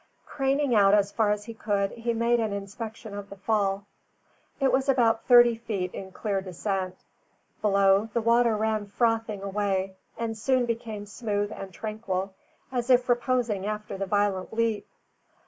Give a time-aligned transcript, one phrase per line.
[0.25, 3.85] Craning out as far as he could, he made an inspection of the fall.
[4.59, 6.95] It was about thirty feet in clear descent.
[7.61, 12.33] Below, the water ran frothing away and soon became smooth and tranquil,
[12.71, 14.87] as if reposing after the violent leap.